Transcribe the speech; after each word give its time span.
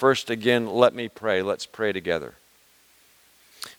First, 0.00 0.30
again, 0.30 0.66
let 0.66 0.94
me 0.94 1.10
pray. 1.10 1.42
Let's 1.42 1.66
pray 1.66 1.92
together. 1.92 2.32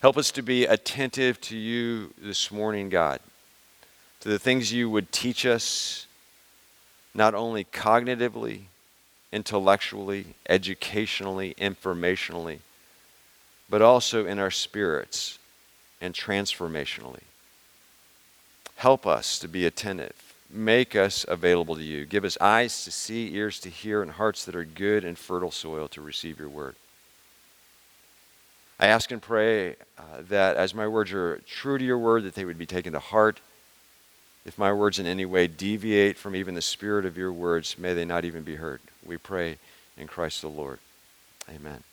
Help 0.04 0.18
us 0.18 0.29
to 0.33 0.44
be 0.44 0.66
attentive 0.66 1.42
to 1.42 1.58
you 1.58 2.13
this 2.16 2.51
morning, 2.51 2.90
God, 2.90 3.20
to 4.20 4.29
the 4.29 4.38
things 4.38 4.71
you 4.71 4.88
would 4.88 5.12
teach 5.12 5.47
us, 5.47 6.05
not 7.15 7.34
only 7.34 7.63
cognitively, 7.63 8.65
intellectually, 9.31 10.36
educationally, 10.47 11.55
informationally, 11.57 12.60
but 13.67 13.81
also 13.81 14.28
in 14.28 14.38
our 14.38 14.51
spirits 14.51 15.40
and 15.99 16.13
transformationally. 16.13 17.23
Help 18.76 19.08
us 19.08 19.40
to 19.40 19.48
be 19.48 19.66
attentive. 19.66 20.30
Make 20.54 20.95
us 20.95 21.26
available 21.27 21.76
to 21.76 21.84
you. 21.84 22.05
Give 22.05 22.26
us 22.26 22.38
eyes 22.41 22.84
to 22.84 22.91
see, 22.91 23.34
ears 23.36 23.59
to 23.62 23.70
hear, 23.70 24.02
and 24.02 24.12
hearts 24.12 24.45
that 24.45 24.55
are 24.55 24.66
good 24.66 25.05
and 25.05 25.17
fertile 25.17 25.52
soil 25.52 25.88
to 25.90 26.02
receive 26.02 26.40
your 26.40 26.49
word. 26.49 26.76
I 28.80 28.88
ask 28.88 29.11
and 29.11 29.22
pray 29.22 29.75
uh, 29.98 30.23
that 30.30 30.58
as 30.58 30.73
my 30.73 30.88
words 30.88 31.13
are 31.13 31.39
true 31.48 31.77
to 31.77 31.84
your 31.84 31.99
word, 31.99 32.23
that 32.23 32.35
they 32.35 32.45
would 32.45 32.58
be 32.58 32.66
taken 32.66 32.94
to 32.94 32.99
heart. 32.99 33.39
If 34.44 34.58
my 34.58 34.73
words 34.73 34.98
in 34.98 35.05
any 35.05 35.25
way 35.25 35.45
deviate 35.48 36.17
from 36.17 36.35
even 36.35 36.55
the 36.55 36.61
spirit 36.63 37.05
of 37.05 37.16
your 37.16 37.31
words, 37.31 37.77
may 37.77 37.94
they 37.94 38.05
not 38.05 38.25
even 38.25 38.41
be 38.41 38.55
heard. 38.55 38.81
We 39.05 39.17
pray 39.17 39.58
in 39.97 40.08
Christ 40.08 40.41
the 40.41 40.49
Lord. 40.49 40.80
Amen. 41.47 41.83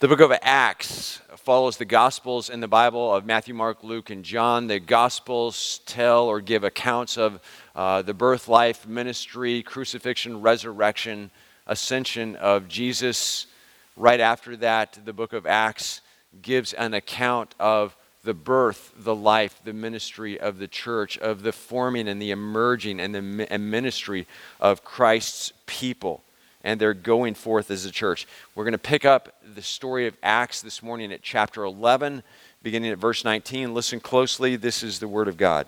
The 0.00 0.08
book 0.08 0.20
of 0.20 0.32
Acts 0.40 1.20
follows 1.36 1.76
the 1.76 1.84
Gospels 1.84 2.48
in 2.48 2.60
the 2.60 2.66
Bible 2.66 3.14
of 3.14 3.26
Matthew, 3.26 3.52
Mark, 3.52 3.84
Luke, 3.84 4.08
and 4.08 4.24
John. 4.24 4.66
The 4.66 4.80
Gospels 4.80 5.82
tell 5.84 6.24
or 6.24 6.40
give 6.40 6.64
accounts 6.64 7.18
of 7.18 7.38
uh, 7.76 8.00
the 8.00 8.14
birth, 8.14 8.48
life, 8.48 8.88
ministry, 8.88 9.62
crucifixion, 9.62 10.40
resurrection, 10.40 11.30
ascension 11.66 12.34
of 12.36 12.66
Jesus. 12.66 13.46
Right 13.94 14.20
after 14.20 14.56
that, 14.56 14.98
the 15.04 15.12
book 15.12 15.34
of 15.34 15.44
Acts 15.44 16.00
gives 16.40 16.72
an 16.72 16.94
account 16.94 17.54
of 17.60 17.94
the 18.24 18.32
birth, 18.32 18.94
the 18.96 19.14
life, 19.14 19.60
the 19.64 19.74
ministry 19.74 20.40
of 20.40 20.58
the 20.58 20.68
church, 20.68 21.18
of 21.18 21.42
the 21.42 21.52
forming 21.52 22.08
and 22.08 22.22
the 22.22 22.30
emerging 22.30 23.00
and 23.00 23.14
the 23.14 23.20
ministry 23.20 24.26
of 24.60 24.82
Christ's 24.82 25.52
people 25.66 26.22
and 26.62 26.80
they're 26.80 26.94
going 26.94 27.34
forth 27.34 27.70
as 27.70 27.84
a 27.84 27.90
church. 27.90 28.26
We're 28.54 28.64
going 28.64 28.72
to 28.72 28.78
pick 28.78 29.04
up 29.04 29.34
the 29.54 29.62
story 29.62 30.06
of 30.06 30.16
Acts 30.22 30.62
this 30.62 30.82
morning 30.82 31.12
at 31.12 31.22
chapter 31.22 31.64
11, 31.64 32.22
beginning 32.62 32.90
at 32.90 32.98
verse 32.98 33.24
19. 33.24 33.74
Listen 33.74 34.00
closely. 34.00 34.56
This 34.56 34.82
is 34.82 34.98
the 34.98 35.08
Word 35.08 35.28
of 35.28 35.36
God. 35.36 35.66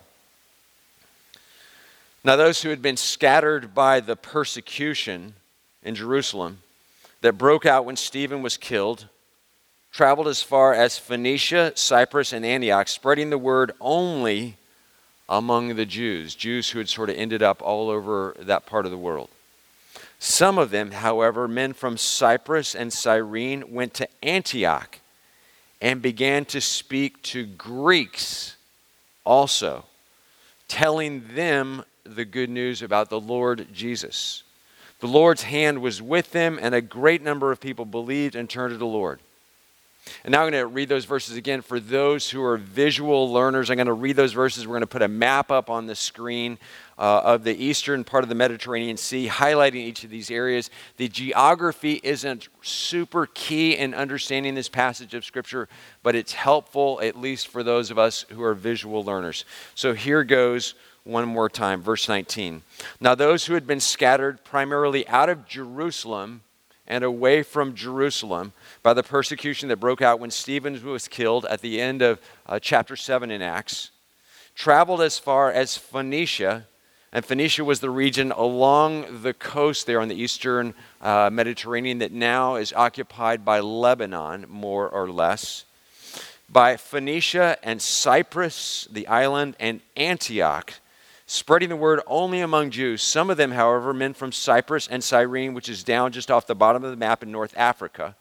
Now, 2.23 2.35
those 2.35 2.61
who 2.61 2.69
had 2.69 2.81
been 2.81 2.97
scattered 2.97 3.75
by 3.75 3.99
the 3.99 4.15
persecution 4.15 5.33
in 5.83 5.95
Jerusalem 5.95 6.59
that 7.21 7.37
broke 7.37 7.65
out 7.65 7.85
when 7.85 7.97
Stephen 7.97 8.41
was 8.41 8.57
killed 8.57 9.07
traveled 9.93 10.27
as 10.27 10.41
far 10.41 10.73
as 10.73 10.97
Phoenicia, 10.97 11.73
Cyprus, 11.75 12.33
and 12.33 12.43
Antioch, 12.43 12.87
spreading 12.87 13.29
the 13.29 13.37
word 13.37 13.71
only 13.79 14.57
among 15.29 15.75
the 15.75 15.85
Jews, 15.85 16.33
Jews 16.33 16.71
who 16.71 16.79
had 16.79 16.89
sort 16.89 17.11
of 17.11 17.15
ended 17.15 17.43
up 17.43 17.61
all 17.61 17.89
over 17.89 18.35
that 18.39 18.65
part 18.65 18.85
of 18.85 18.91
the 18.91 18.97
world. 18.97 19.29
Some 20.25 20.57
of 20.57 20.71
them, 20.71 20.91
however, 20.91 21.49
men 21.49 21.73
from 21.73 21.97
Cyprus 21.97 22.75
and 22.75 22.93
Cyrene, 22.93 23.73
went 23.73 23.93
to 23.95 24.07
Antioch 24.23 24.99
and 25.81 26.01
began 26.01 26.45
to 26.45 26.61
speak 26.61 27.21
to 27.23 27.45
Greeks 27.45 28.55
also, 29.25 29.83
telling 30.69 31.35
them 31.35 31.83
the 32.05 32.23
good 32.23 32.49
news 32.49 32.81
about 32.81 33.09
the 33.09 33.19
Lord 33.19 33.67
Jesus. 33.73 34.43
The 35.01 35.09
Lord's 35.09 35.43
hand 35.43 35.81
was 35.81 36.01
with 36.01 36.31
them, 36.31 36.57
and 36.61 36.73
a 36.73 36.79
great 36.79 37.21
number 37.21 37.51
of 37.51 37.59
people 37.59 37.83
believed 37.83 38.33
and 38.33 38.49
turned 38.49 38.71
to 38.71 38.77
the 38.77 38.85
Lord. 38.85 39.19
And 40.23 40.31
now 40.31 40.43
I'm 40.43 40.51
going 40.51 40.61
to 40.61 40.67
read 40.67 40.89
those 40.89 41.05
verses 41.05 41.37
again 41.37 41.61
for 41.61 41.79
those 41.79 42.29
who 42.29 42.43
are 42.43 42.57
visual 42.57 43.31
learners. 43.31 43.69
I'm 43.69 43.77
going 43.77 43.87
to 43.87 43.93
read 43.93 44.15
those 44.15 44.33
verses. 44.33 44.67
We're 44.67 44.73
going 44.73 44.81
to 44.81 44.87
put 44.87 45.01
a 45.01 45.07
map 45.07 45.51
up 45.51 45.69
on 45.69 45.87
the 45.87 45.95
screen 45.95 46.57
uh, 46.97 47.21
of 47.23 47.43
the 47.43 47.55
eastern 47.55 48.03
part 48.03 48.23
of 48.23 48.29
the 48.29 48.35
Mediterranean 48.35 48.97
Sea, 48.97 49.27
highlighting 49.27 49.75
each 49.75 50.03
of 50.03 50.09
these 50.09 50.29
areas. 50.29 50.69
The 50.97 51.07
geography 51.07 51.99
isn't 52.03 52.49
super 52.61 53.27
key 53.33 53.77
in 53.77 53.93
understanding 53.93 54.55
this 54.55 54.69
passage 54.69 55.13
of 55.13 55.25
Scripture, 55.25 55.67
but 56.03 56.15
it's 56.15 56.33
helpful, 56.33 56.99
at 57.01 57.17
least 57.17 57.47
for 57.47 57.63
those 57.63 57.89
of 57.89 57.97
us 57.97 58.25
who 58.29 58.43
are 58.43 58.53
visual 58.53 59.03
learners. 59.03 59.45
So 59.75 59.93
here 59.93 60.23
goes 60.23 60.75
one 61.03 61.27
more 61.27 61.49
time, 61.49 61.81
verse 61.81 62.07
19. 62.07 62.61
Now, 62.99 63.15
those 63.15 63.45
who 63.45 63.53
had 63.55 63.67
been 63.67 63.79
scattered 63.79 64.43
primarily 64.43 65.07
out 65.07 65.29
of 65.29 65.47
Jerusalem 65.47 66.41
and 66.87 67.03
away 67.03 67.43
from 67.43 67.75
Jerusalem 67.75 68.53
by 68.81 68.93
the 68.93 69.03
persecution 69.03 69.69
that 69.69 69.77
broke 69.77 70.01
out 70.01 70.19
when 70.19 70.31
Stephen 70.31 70.83
was 70.83 71.07
killed 71.07 71.45
at 71.45 71.61
the 71.61 71.79
end 71.79 72.01
of 72.01 72.19
uh, 72.45 72.59
chapter 72.59 72.95
7 72.95 73.31
in 73.31 73.41
Acts, 73.41 73.91
traveled 74.55 75.01
as 75.01 75.17
far 75.17 75.51
as 75.51 75.77
Phoenicia. 75.77 76.67
And 77.11 77.23
Phoenicia 77.23 77.63
was 77.63 77.79
the 77.79 77.89
region 77.89 78.31
along 78.31 79.21
the 79.21 79.33
coast 79.33 79.85
there 79.85 80.01
on 80.01 80.07
the 80.07 80.15
eastern 80.15 80.73
uh, 81.01 81.29
Mediterranean 81.31 81.99
that 81.99 82.11
now 82.11 82.55
is 82.55 82.73
occupied 82.73 83.45
by 83.45 83.59
Lebanon, 83.59 84.45
more 84.49 84.89
or 84.89 85.09
less. 85.09 85.65
By 86.49 86.75
Phoenicia 86.75 87.57
and 87.63 87.81
Cyprus, 87.81 88.87
the 88.91 89.07
island, 89.07 89.55
and 89.59 89.81
Antioch, 89.95 90.73
spreading 91.25 91.69
the 91.69 91.75
word 91.75 92.01
only 92.07 92.41
among 92.41 92.71
Jews. 92.71 93.01
Some 93.01 93.29
of 93.29 93.37
them, 93.37 93.51
however, 93.51 93.93
men 93.93 94.13
from 94.13 94.31
Cyprus 94.31 94.87
and 94.87 95.03
Cyrene, 95.03 95.53
which 95.53 95.69
is 95.69 95.83
down 95.83 96.11
just 96.11 96.29
off 96.29 96.47
the 96.47 96.55
bottom 96.55 96.83
of 96.83 96.91
the 96.91 96.97
map 96.97 97.23
in 97.23 97.31
North 97.31 97.53
Africa, 97.57 98.15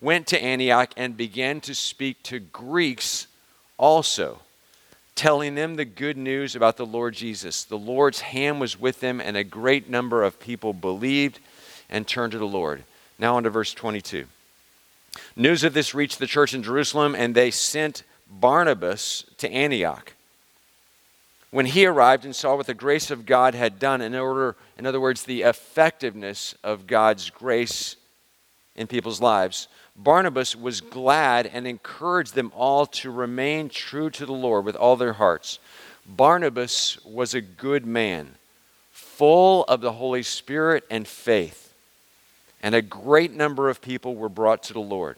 went 0.00 0.26
to 0.28 0.42
Antioch 0.42 0.92
and 0.96 1.16
began 1.16 1.60
to 1.62 1.74
speak 1.74 2.22
to 2.24 2.38
Greeks 2.38 3.26
also, 3.76 4.40
telling 5.14 5.54
them 5.54 5.76
the 5.76 5.84
good 5.84 6.16
news 6.16 6.56
about 6.56 6.76
the 6.76 6.86
Lord 6.86 7.14
Jesus. 7.14 7.64
The 7.64 7.78
Lord's 7.78 8.20
hand 8.20 8.60
was 8.60 8.80
with 8.80 9.00
them, 9.00 9.20
and 9.20 9.36
a 9.36 9.44
great 9.44 9.90
number 9.90 10.22
of 10.22 10.40
people 10.40 10.72
believed 10.72 11.38
and 11.88 12.06
turned 12.06 12.32
to 12.32 12.38
the 12.38 12.46
Lord. 12.46 12.84
Now, 13.18 13.36
on 13.36 13.42
to 13.42 13.50
verse 13.50 13.74
22. 13.74 14.26
News 15.36 15.64
of 15.64 15.74
this 15.74 15.94
reached 15.94 16.18
the 16.18 16.26
church 16.26 16.54
in 16.54 16.62
Jerusalem, 16.62 17.14
and 17.14 17.34
they 17.34 17.50
sent 17.50 18.04
Barnabas 18.30 19.24
to 19.38 19.50
Antioch 19.50 20.14
when 21.50 21.66
he 21.66 21.84
arrived 21.84 22.24
and 22.24 22.34
saw 22.34 22.54
what 22.54 22.66
the 22.66 22.74
grace 22.74 23.10
of 23.10 23.26
God 23.26 23.54
had 23.54 23.78
done, 23.78 24.00
in 24.00 24.14
order, 24.14 24.56
in 24.78 24.86
other 24.86 25.00
words, 25.00 25.24
the 25.24 25.42
effectiveness 25.42 26.54
of 26.62 26.86
God's 26.86 27.30
grace 27.30 27.96
in 28.76 28.86
people's 28.86 29.20
lives, 29.20 29.66
Barnabas 29.96 30.54
was 30.54 30.80
glad 30.80 31.46
and 31.46 31.66
encouraged 31.66 32.34
them 32.34 32.52
all 32.54 32.86
to 32.86 33.10
remain 33.10 33.68
true 33.68 34.10
to 34.10 34.24
the 34.24 34.32
Lord 34.32 34.64
with 34.64 34.76
all 34.76 34.96
their 34.96 35.14
hearts. 35.14 35.58
Barnabas 36.06 37.04
was 37.04 37.34
a 37.34 37.40
good 37.40 37.84
man, 37.84 38.36
full 38.92 39.64
of 39.64 39.80
the 39.80 39.92
Holy 39.92 40.22
Spirit 40.22 40.84
and 40.88 41.06
faith, 41.06 41.74
and 42.62 42.74
a 42.74 42.82
great 42.82 43.32
number 43.32 43.68
of 43.68 43.82
people 43.82 44.14
were 44.14 44.28
brought 44.28 44.62
to 44.64 44.72
the 44.72 44.80
Lord. 44.80 45.16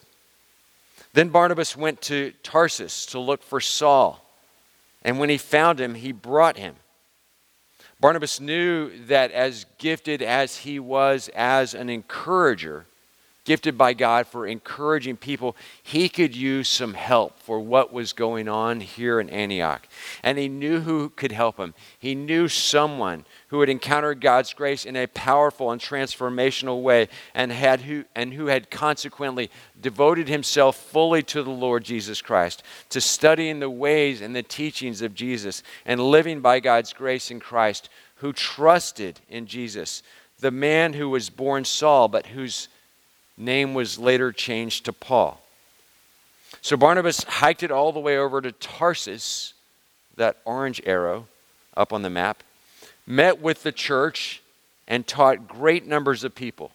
Then 1.13 1.29
Barnabas 1.29 1.77
went 1.77 2.01
to 2.03 2.33
Tarsus 2.43 3.05
to 3.07 3.19
look 3.19 3.43
for 3.43 3.61
Saul 3.61 4.22
and 5.05 5.19
when 5.19 5.29
he 5.29 5.39
found 5.39 5.81
him, 5.81 5.95
he 5.95 6.13
brought 6.13 6.57
him. 6.57 6.77
Barnabas 8.01 8.41
knew 8.41 8.91
that 9.07 9.31
as 9.31 9.67
gifted 9.79 10.23
as 10.23 10.59
he 10.59 10.79
was 10.79 11.29
as 11.35 11.75
an 11.75 11.89
encourager, 11.89 12.87
gifted 13.45 13.77
by 13.77 13.93
God 13.93 14.27
for 14.27 14.47
encouraging 14.47 15.17
people, 15.17 15.57
he 15.83 16.09
could 16.09 16.37
use 16.37 16.69
some 16.69 16.95
help 16.95 17.39
for 17.41 17.59
what 17.59 17.93
was 17.93 18.13
going 18.13 18.49
on 18.49 18.81
here 18.81 19.19
in 19.19 19.29
Antioch. 19.31 19.89
And 20.23 20.39
he 20.39 20.49
knew 20.49 20.81
who 20.81 21.11
could 21.11 21.33
help 21.33 21.57
him. 21.57 21.75
He 21.99 22.15
knew 22.15 22.47
someone 22.47 23.25
who 23.49 23.61
had 23.61 23.69
encountered 23.69 24.21
God's 24.21 24.55
grace 24.55 24.85
in 24.85 24.95
a 24.95 25.09
powerful 25.09 25.73
and 25.73 25.81
transformational 25.81 26.83
way 26.83 27.09
and 27.35 27.51
had 27.51 27.81
who 27.81 28.05
and 28.15 28.33
who 28.35 28.47
had 28.47 28.71
consequently 28.71 29.51
devoted 29.81 30.29
himself 30.29 30.77
fully 30.77 31.23
to 31.25 31.43
the 31.43 31.51
Lord 31.51 31.85
Jesus 31.85 32.23
Christ, 32.23 32.63
to 32.91 33.01
studying 33.01 33.59
the 33.59 33.71
ways 33.71 34.21
and 34.21 34.37
the 34.37 34.43
teachings 34.43 35.03
of 35.03 35.15
Jesus 35.15 35.65
and 35.85 36.01
living 36.01 36.41
by 36.41 36.61
God's 36.61 36.93
grace 36.93 37.31
in 37.31 37.41
Christ, 37.41 37.89
who 38.17 38.33
trusted 38.33 39.19
in 39.29 39.47
Jesus, 39.47 40.05
the 40.39 40.53
man 40.53 40.93
who 40.93 41.09
was 41.09 41.29
born 41.29 41.65
Saul 41.65 42.07
but 42.07 42.27
whose 42.27 42.69
name 43.37 43.75
was 43.75 43.99
later 43.99 44.33
changed 44.33 44.85
to 44.85 44.93
Paul. 44.93 45.43
So 46.61 46.77
Barnabas 46.77 47.25
hiked 47.25 47.63
it 47.63 47.71
all 47.71 47.93
the 47.93 48.01
way 48.01 48.19
over 48.19 48.41
to 48.41 48.53
Tarsus, 48.53 49.55
that 50.17 50.37
orange 50.45 50.81
arrow 50.85 51.27
up 51.77 51.93
on 51.93 52.03
the 52.03 52.11
map, 52.11 52.43
met 53.07 53.41
with 53.41 53.63
the 53.63 53.73
church, 53.73 54.43
and 54.87 55.07
taught 55.07 55.49
great 55.49 55.87
numbers 55.87 56.23
of 56.25 56.35
people. 56.35 56.73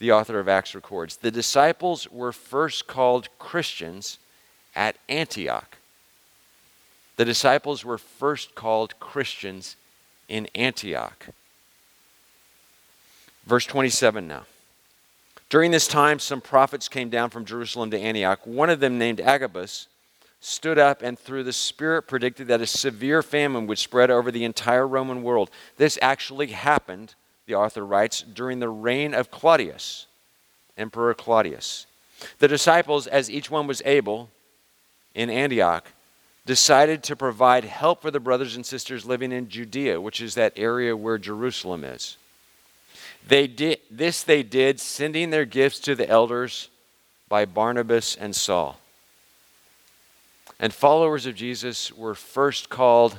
The 0.00 0.10
author 0.10 0.40
of 0.40 0.48
Acts 0.48 0.74
records. 0.74 1.16
The 1.16 1.30
disciples 1.30 2.10
were 2.10 2.32
first 2.32 2.88
called 2.88 3.28
Christians 3.38 4.18
at 4.74 4.96
Antioch. 5.08 5.76
The 7.16 7.24
disciples 7.24 7.84
were 7.84 7.98
first 7.98 8.54
called 8.54 8.98
Christians 8.98 9.76
in 10.28 10.48
Antioch. 10.54 11.28
Verse 13.46 13.66
27 13.66 14.26
now. 14.26 14.44
During 15.52 15.70
this 15.70 15.86
time, 15.86 16.18
some 16.18 16.40
prophets 16.40 16.88
came 16.88 17.10
down 17.10 17.28
from 17.28 17.44
Jerusalem 17.44 17.90
to 17.90 17.98
Antioch. 17.98 18.40
One 18.46 18.70
of 18.70 18.80
them, 18.80 18.96
named 18.96 19.20
Agabus, 19.20 19.86
stood 20.40 20.78
up 20.78 21.02
and 21.02 21.18
through 21.18 21.44
the 21.44 21.52
Spirit 21.52 22.08
predicted 22.08 22.48
that 22.48 22.62
a 22.62 22.66
severe 22.66 23.22
famine 23.22 23.66
would 23.66 23.76
spread 23.76 24.10
over 24.10 24.30
the 24.30 24.44
entire 24.44 24.88
Roman 24.88 25.22
world. 25.22 25.50
This 25.76 25.98
actually 26.00 26.46
happened, 26.46 27.14
the 27.44 27.54
author 27.54 27.84
writes, 27.84 28.22
during 28.22 28.60
the 28.60 28.70
reign 28.70 29.12
of 29.12 29.30
Claudius, 29.30 30.06
Emperor 30.78 31.12
Claudius. 31.12 31.84
The 32.38 32.48
disciples, 32.48 33.06
as 33.06 33.30
each 33.30 33.50
one 33.50 33.66
was 33.66 33.82
able 33.84 34.30
in 35.14 35.28
Antioch, 35.28 35.84
decided 36.46 37.02
to 37.02 37.14
provide 37.14 37.64
help 37.64 38.00
for 38.00 38.10
the 38.10 38.20
brothers 38.20 38.56
and 38.56 38.64
sisters 38.64 39.04
living 39.04 39.32
in 39.32 39.50
Judea, 39.50 40.00
which 40.00 40.22
is 40.22 40.34
that 40.34 40.54
area 40.56 40.96
where 40.96 41.18
Jerusalem 41.18 41.84
is. 41.84 42.16
They 43.26 43.46
did, 43.46 43.78
this 43.90 44.22
they 44.22 44.42
did, 44.42 44.80
sending 44.80 45.30
their 45.30 45.44
gifts 45.44 45.80
to 45.80 45.94
the 45.94 46.08
elders 46.08 46.68
by 47.28 47.44
Barnabas 47.44 48.16
and 48.16 48.34
Saul. 48.34 48.78
And 50.58 50.72
followers 50.72 51.26
of 51.26 51.34
Jesus 51.34 51.92
were 51.92 52.14
first 52.14 52.68
called 52.68 53.18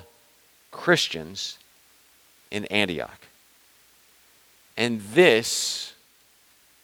Christians 0.72 1.58
in 2.52 2.66
Antioch. 2.66 3.20
And 4.78 5.02
this 5.14 5.94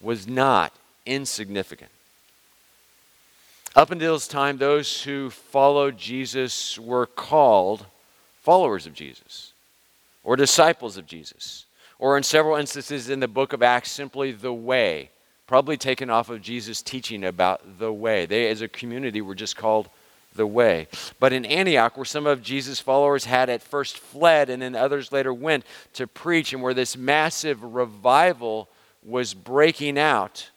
was 0.00 0.26
not 0.26 0.72
insignificant. 1.06 1.90
Up 3.76 3.90
until 3.90 4.14
this 4.14 4.26
time, 4.28 4.58
those 4.58 5.02
who 5.02 5.30
followed 5.30 5.96
Jesus 5.96 6.78
were 6.78 7.06
called 7.06 7.86
followers 8.42 8.86
of 8.86 8.94
Jesus 8.94 9.52
or 10.24 10.36
disciples 10.36 10.96
of 10.96 11.06
Jesus 11.06 11.66
or 12.00 12.16
in 12.16 12.22
several 12.22 12.56
instances 12.56 13.10
in 13.10 13.20
the 13.20 13.28
book 13.28 13.52
of 13.52 13.62
Acts, 13.62 13.92
simply 13.92 14.32
the 14.32 14.52
way, 14.52 15.10
probably 15.46 15.76
taken 15.76 16.08
off 16.08 16.30
of 16.30 16.40
Jesus' 16.40 16.80
teaching 16.80 17.22
about 17.22 17.78
the 17.78 17.92
way. 17.92 18.24
They, 18.24 18.48
as 18.48 18.62
a 18.62 18.68
community, 18.68 19.20
were 19.20 19.34
just 19.34 19.54
called 19.54 19.90
the 20.34 20.46
way. 20.46 20.88
But 21.18 21.34
in 21.34 21.44
Antioch, 21.44 21.98
where 21.98 22.06
some 22.06 22.26
of 22.26 22.42
Jesus' 22.42 22.80
followers 22.80 23.26
had 23.26 23.50
at 23.50 23.62
first 23.62 23.98
fled 23.98 24.48
and 24.48 24.62
then 24.62 24.74
others 24.74 25.12
later 25.12 25.34
went 25.34 25.64
to 25.92 26.06
preach, 26.06 26.54
and 26.54 26.62
where 26.62 26.72
this 26.72 26.96
massive 26.96 27.62
revival 27.62 28.70
was 29.04 29.34
breaking 29.34 29.98
out, 29.98 30.48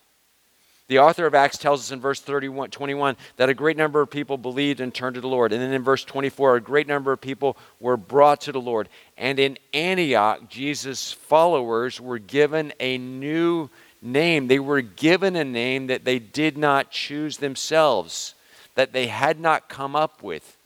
the 0.88 1.00
author 1.00 1.26
of 1.26 1.34
Acts 1.34 1.58
tells 1.58 1.80
us 1.80 1.92
in 1.92 2.02
verse 2.02 2.20
31, 2.20 2.70
21 2.70 3.16
that 3.38 3.50
a 3.50 3.54
great 3.54 3.78
number 3.78 4.02
of 4.02 4.10
people 4.10 4.38
believed 4.38 4.82
and 4.82 4.94
turned 4.94 5.16
to 5.16 5.22
the 5.22 5.28
Lord. 5.28 5.54
And 5.54 5.62
then 5.62 5.72
in 5.72 5.82
verse 5.82 6.04
24, 6.04 6.58
a 6.58 6.62
great 6.62 6.88
number 6.88 7.14
of 7.14 7.22
people 7.22 7.58
were 7.80 7.96
brought 7.96 8.42
to 8.42 8.52
the 8.52 8.60
Lord. 8.60 8.90
And 9.18 9.40
in 9.40 9.58
Antioch, 9.74 10.50
Jesus' 10.50 11.14
followers 11.14 12.02
were 12.02 12.20
given 12.20 12.74
a 12.82 12.98
new 12.98 13.70
name. 14.02 14.48
They 14.48 14.60
were 14.60 14.82
given 14.82 15.38
a 15.38 15.46
name 15.46 15.88
that 15.88 16.04
they 16.04 16.20
did 16.20 16.58
not 16.58 16.92
choose 16.92 17.38
themselves, 17.38 18.36
that 18.76 18.92
they 18.92 19.08
had 19.08 19.40
not 19.40 19.70
come 19.70 19.96
up 19.96 20.22
with 20.22 20.58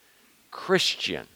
Christian. 0.50 1.28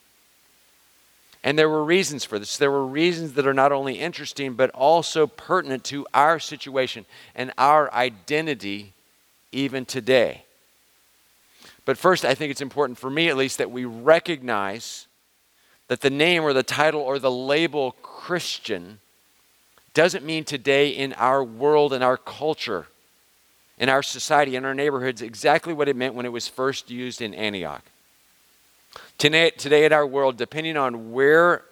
And 1.43 1.57
there 1.57 1.69
were 1.69 1.83
reasons 1.83 2.23
for 2.23 2.37
this. 2.37 2.57
There 2.57 2.69
were 2.69 2.85
reasons 2.85 3.33
that 3.33 3.47
are 3.47 3.53
not 3.53 3.71
only 3.71 3.95
interesting, 3.95 4.53
but 4.53 4.69
also 4.71 5.25
pertinent 5.25 5.83
to 5.85 6.05
our 6.13 6.39
situation 6.39 7.05
and 7.33 7.51
our 7.57 7.91
identity 7.93 8.93
even 9.51 9.85
today. 9.85 10.43
But 11.83 11.97
first, 11.97 12.25
I 12.25 12.35
think 12.35 12.51
it's 12.51 12.61
important 12.61 12.99
for 12.99 13.09
me 13.09 13.27
at 13.27 13.37
least 13.37 13.57
that 13.57 13.71
we 13.71 13.85
recognize 13.85 15.07
that 15.87 16.01
the 16.01 16.09
name 16.09 16.43
or 16.43 16.53
the 16.53 16.63
title 16.63 17.01
or 17.01 17.19
the 17.19 17.31
label 17.31 17.93
Christian 18.03 18.99
doesn't 19.93 20.23
mean 20.23 20.43
today 20.43 20.89
in 20.89 21.11
our 21.13 21.43
world 21.43 21.91
and 21.91 22.03
our 22.03 22.17
culture, 22.17 22.87
in 23.77 23.89
our 23.89 24.03
society, 24.03 24.55
in 24.55 24.63
our 24.63 24.75
neighborhoods, 24.75 25.21
exactly 25.21 25.73
what 25.73 25.89
it 25.89 25.95
meant 25.95 26.13
when 26.13 26.25
it 26.25 26.31
was 26.31 26.47
first 26.47 26.89
used 26.89 27.21
in 27.21 27.33
Antioch. 27.33 27.83
Today, 29.17 29.51
today 29.51 29.85
in 29.85 29.93
our 29.93 30.05
world, 30.05 30.37
depending 30.37 30.77
on 30.77 31.11
where 31.11 31.63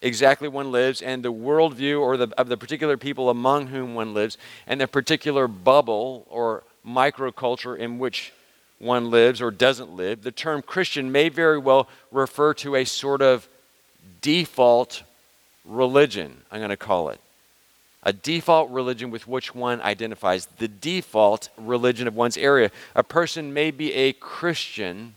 exactly 0.00 0.48
one 0.48 0.70
lives 0.70 1.02
and 1.02 1.24
the 1.24 1.32
worldview 1.32 2.00
or 2.00 2.16
the, 2.16 2.28
of 2.38 2.48
the 2.48 2.56
particular 2.56 2.96
people 2.96 3.30
among 3.30 3.68
whom 3.68 3.94
one 3.94 4.14
lives 4.14 4.38
and 4.66 4.80
the 4.80 4.86
particular 4.86 5.48
bubble 5.48 6.26
or 6.30 6.62
microculture 6.86 7.76
in 7.76 7.98
which 7.98 8.32
one 8.78 9.10
lives 9.10 9.42
or 9.42 9.50
doesn't 9.50 9.94
live, 9.94 10.22
the 10.22 10.30
term 10.30 10.62
Christian 10.62 11.10
may 11.10 11.28
very 11.28 11.58
well 11.58 11.88
refer 12.12 12.54
to 12.54 12.76
a 12.76 12.84
sort 12.84 13.22
of 13.22 13.48
default 14.20 15.02
religion, 15.64 16.42
I'm 16.50 16.60
going 16.60 16.70
to 16.70 16.76
call 16.76 17.08
it. 17.10 17.20
A 18.04 18.12
default 18.12 18.70
religion 18.70 19.10
with 19.10 19.26
which 19.26 19.54
one 19.54 19.82
identifies, 19.82 20.46
the 20.46 20.68
default 20.68 21.48
religion 21.58 22.06
of 22.06 22.14
one's 22.14 22.36
area. 22.36 22.70
A 22.94 23.02
person 23.02 23.52
may 23.52 23.72
be 23.72 23.92
a 23.92 24.12
Christian 24.14 25.16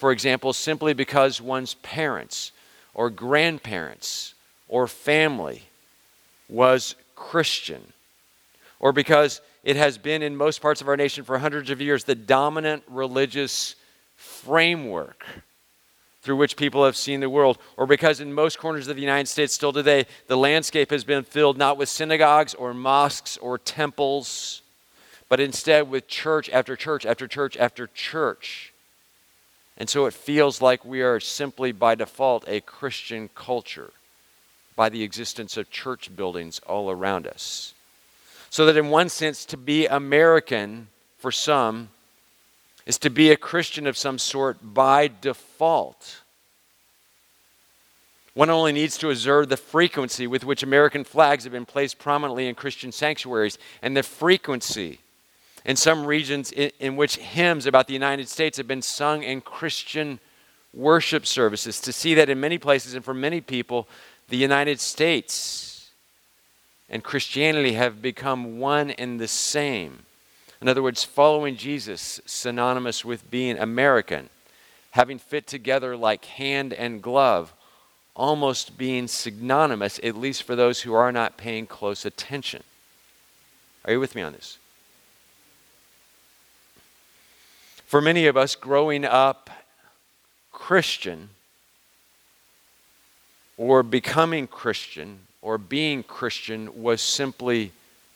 for 0.00 0.12
example, 0.12 0.54
simply 0.54 0.94
because 0.94 1.42
one's 1.42 1.74
parents 1.74 2.52
or 2.94 3.10
grandparents 3.10 4.32
or 4.66 4.86
family 4.88 5.64
was 6.48 6.94
Christian, 7.14 7.82
or 8.78 8.94
because 8.94 9.42
it 9.62 9.76
has 9.76 9.98
been 9.98 10.22
in 10.22 10.34
most 10.34 10.62
parts 10.62 10.80
of 10.80 10.88
our 10.88 10.96
nation 10.96 11.22
for 11.22 11.36
hundreds 11.36 11.68
of 11.68 11.82
years 11.82 12.04
the 12.04 12.14
dominant 12.14 12.82
religious 12.88 13.74
framework 14.16 15.22
through 16.22 16.36
which 16.36 16.56
people 16.56 16.82
have 16.82 16.96
seen 16.96 17.20
the 17.20 17.28
world, 17.28 17.58
or 17.76 17.86
because 17.86 18.20
in 18.20 18.32
most 18.32 18.58
corners 18.58 18.88
of 18.88 18.96
the 18.96 19.02
United 19.02 19.28
States 19.28 19.52
still 19.52 19.72
today, 19.72 20.06
the 20.28 20.36
landscape 20.36 20.90
has 20.90 21.04
been 21.04 21.24
filled 21.24 21.58
not 21.58 21.76
with 21.76 21.90
synagogues 21.90 22.54
or 22.54 22.72
mosques 22.72 23.36
or 23.36 23.58
temples, 23.58 24.62
but 25.28 25.40
instead 25.40 25.90
with 25.90 26.08
church 26.08 26.48
after 26.48 26.74
church 26.74 27.04
after 27.04 27.28
church 27.28 27.54
after 27.58 27.86
church 27.86 28.69
and 29.80 29.88
so 29.88 30.04
it 30.04 30.12
feels 30.12 30.60
like 30.60 30.84
we 30.84 31.00
are 31.00 31.18
simply 31.18 31.72
by 31.72 31.94
default 31.94 32.44
a 32.46 32.60
Christian 32.60 33.30
culture 33.34 33.92
by 34.76 34.90
the 34.90 35.02
existence 35.02 35.56
of 35.56 35.70
church 35.70 36.14
buildings 36.14 36.60
all 36.66 36.90
around 36.90 37.26
us. 37.26 37.72
So 38.50 38.66
that, 38.66 38.76
in 38.76 38.90
one 38.90 39.08
sense, 39.08 39.46
to 39.46 39.56
be 39.56 39.86
American 39.86 40.88
for 41.16 41.32
some 41.32 41.88
is 42.84 42.98
to 42.98 43.08
be 43.08 43.30
a 43.30 43.38
Christian 43.38 43.86
of 43.86 43.96
some 43.96 44.18
sort 44.18 44.58
by 44.62 45.10
default. 45.22 46.20
One 48.34 48.50
only 48.50 48.72
needs 48.72 48.98
to 48.98 49.08
observe 49.08 49.48
the 49.48 49.56
frequency 49.56 50.26
with 50.26 50.44
which 50.44 50.62
American 50.62 51.04
flags 51.04 51.44
have 51.44 51.54
been 51.54 51.64
placed 51.64 51.98
prominently 51.98 52.48
in 52.48 52.54
Christian 52.54 52.92
sanctuaries 52.92 53.56
and 53.80 53.96
the 53.96 54.02
frequency 54.02 54.98
in 55.64 55.76
some 55.76 56.06
regions 56.06 56.52
in, 56.52 56.70
in, 56.78 56.96
which 56.96 57.16
hymns 57.16 57.66
about 57.66 57.86
the 57.86 57.92
United 57.92 58.28
States 58.28 58.56
have 58.56 58.68
been 58.68 58.82
sung 58.82 59.22
in 59.22 59.40
Christian 59.40 60.20
worship 60.72 61.26
services, 61.26 61.80
to 61.80 61.92
see 61.92 62.14
that 62.14 62.28
in 62.28 62.40
many 62.40 62.58
places 62.58 62.94
and 62.94 63.04
for 63.04 63.14
many 63.14 63.40
people, 63.40 63.88
the 64.28 64.36
United 64.36 64.80
States 64.80 65.90
and 66.88 67.02
Christianity 67.02 67.72
have 67.72 68.00
become 68.00 68.58
one 68.58 68.90
and 68.92 69.20
the 69.20 69.28
same. 69.28 70.06
In 70.60 70.68
other 70.68 70.82
words, 70.82 71.04
following 71.04 71.56
Jesus, 71.56 72.20
synonymous 72.26 73.04
with 73.04 73.30
being 73.30 73.58
American, 73.58 74.28
having 74.92 75.18
fit 75.18 75.46
together 75.46 75.96
like 75.96 76.24
hand 76.24 76.72
and 76.72 77.02
glove, 77.02 77.52
almost 78.14 78.76
being 78.76 79.08
synonymous, 79.08 79.98
at 80.02 80.16
least 80.16 80.42
for 80.42 80.54
those 80.54 80.82
who 80.82 80.92
are 80.92 81.12
not 81.12 81.36
paying 81.36 81.66
close 81.66 82.04
attention. 82.04 82.62
Are 83.84 83.92
you 83.92 84.00
with 84.00 84.14
me 84.14 84.22
on 84.22 84.32
this? 84.32 84.58
For 87.90 88.00
many 88.00 88.26
of 88.26 88.36
us, 88.36 88.54
growing 88.54 89.04
up 89.04 89.50
Christian 90.52 91.30
or 93.56 93.82
becoming 93.82 94.46
Christian 94.46 95.26
or 95.42 95.58
being 95.58 96.04
Christian 96.04 96.84
was 96.84 97.02
simply 97.02 97.72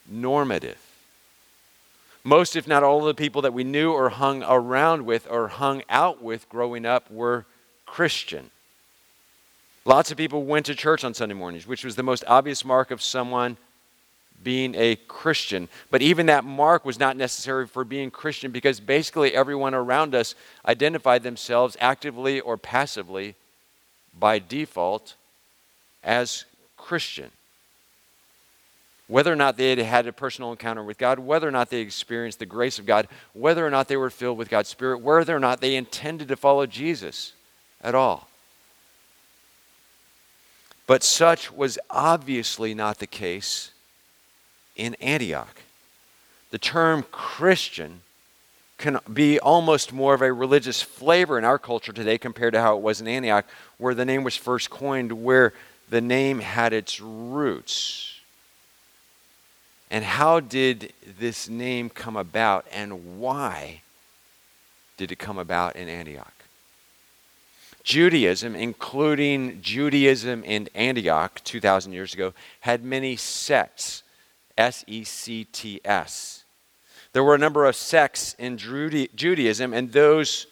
normative. 0.08 0.78
Most, 2.22 2.54
if 2.54 2.68
not 2.68 2.84
all, 2.84 3.00
of 3.00 3.06
the 3.06 3.20
people 3.20 3.42
that 3.42 3.52
we 3.52 3.64
knew 3.64 3.90
or 3.90 4.10
hung 4.10 4.44
around 4.44 5.06
with 5.06 5.26
or 5.28 5.48
hung 5.48 5.82
out 5.88 6.22
with 6.22 6.48
growing 6.48 6.86
up 6.86 7.10
were 7.10 7.44
Christian. 7.84 8.52
Lots 9.84 10.12
of 10.12 10.16
people 10.16 10.44
went 10.44 10.66
to 10.66 10.76
church 10.76 11.02
on 11.02 11.14
Sunday 11.14 11.34
mornings, 11.34 11.66
which 11.66 11.84
was 11.84 11.96
the 11.96 12.04
most 12.04 12.22
obvious 12.28 12.64
mark 12.64 12.92
of 12.92 13.02
someone 13.02 13.56
being 14.44 14.74
a 14.76 14.96
Christian. 15.08 15.68
But 15.90 16.02
even 16.02 16.26
that 16.26 16.44
mark 16.44 16.84
was 16.84 16.98
not 16.98 17.16
necessary 17.16 17.66
for 17.66 17.82
being 17.84 18.10
Christian 18.10 18.52
because 18.52 18.78
basically 18.78 19.34
everyone 19.34 19.74
around 19.74 20.14
us 20.14 20.34
identified 20.66 21.22
themselves 21.22 21.76
actively 21.80 22.40
or 22.40 22.56
passively 22.56 23.34
by 24.18 24.38
default 24.38 25.16
as 26.04 26.44
Christian. 26.76 27.30
Whether 29.06 29.32
or 29.32 29.36
not 29.36 29.56
they 29.56 29.70
had 29.70 29.78
had 29.78 30.06
a 30.06 30.12
personal 30.12 30.50
encounter 30.50 30.82
with 30.82 30.96
God, 30.96 31.18
whether 31.18 31.46
or 31.48 31.50
not 31.50 31.70
they 31.70 31.80
experienced 31.80 32.38
the 32.38 32.46
grace 32.46 32.78
of 32.78 32.86
God, 32.86 33.08
whether 33.32 33.66
or 33.66 33.70
not 33.70 33.88
they 33.88 33.96
were 33.96 34.10
filled 34.10 34.38
with 34.38 34.48
God's 34.48 34.68
Spirit, 34.68 34.98
whether 34.98 35.34
or 35.34 35.40
not 35.40 35.60
they 35.60 35.76
intended 35.76 36.28
to 36.28 36.36
follow 36.36 36.64
Jesus 36.66 37.32
at 37.82 37.94
all. 37.94 38.28
But 40.86 41.02
such 41.02 41.52
was 41.52 41.78
obviously 41.90 42.74
not 42.74 42.98
the 42.98 43.06
case 43.06 43.70
in 44.76 44.94
Antioch. 44.96 45.62
The 46.50 46.58
term 46.58 47.04
Christian 47.10 48.00
can 48.78 48.98
be 49.12 49.38
almost 49.38 49.92
more 49.92 50.14
of 50.14 50.22
a 50.22 50.32
religious 50.32 50.82
flavor 50.82 51.38
in 51.38 51.44
our 51.44 51.58
culture 51.58 51.92
today 51.92 52.18
compared 52.18 52.52
to 52.54 52.60
how 52.60 52.76
it 52.76 52.82
was 52.82 53.00
in 53.00 53.08
Antioch, 53.08 53.46
where 53.78 53.94
the 53.94 54.04
name 54.04 54.24
was 54.24 54.36
first 54.36 54.70
coined, 54.70 55.12
where 55.12 55.52
the 55.88 56.00
name 56.00 56.40
had 56.40 56.72
its 56.72 57.00
roots. 57.00 58.20
And 59.90 60.04
how 60.04 60.40
did 60.40 60.92
this 61.18 61.48
name 61.48 61.88
come 61.88 62.16
about, 62.16 62.66
and 62.72 63.18
why 63.18 63.82
did 64.96 65.12
it 65.12 65.18
come 65.18 65.38
about 65.38 65.76
in 65.76 65.88
Antioch? 65.88 66.32
Judaism, 67.82 68.54
including 68.54 69.60
Judaism 69.60 70.42
in 70.44 70.68
Antioch 70.74 71.42
2,000 71.44 71.92
years 71.92 72.14
ago, 72.14 72.32
had 72.60 72.82
many 72.82 73.14
sects. 73.14 74.03
S 74.56 74.84
E 74.86 75.04
C 75.04 75.44
T 75.44 75.80
S. 75.84 76.44
There 77.12 77.24
were 77.24 77.34
a 77.34 77.38
number 77.38 77.64
of 77.64 77.76
sects 77.76 78.34
in 78.38 78.58
Judaism, 78.58 79.72
and 79.72 79.92
those 79.92 80.46